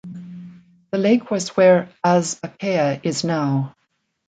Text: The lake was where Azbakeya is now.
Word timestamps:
The 0.89 0.97
lake 0.97 1.29
was 1.29 1.49
where 1.49 1.87
Azbakeya 2.03 3.01
is 3.03 3.23
now. 3.23 3.75